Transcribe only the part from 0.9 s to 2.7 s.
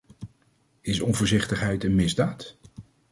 onvoorzichtigheid een misdaad?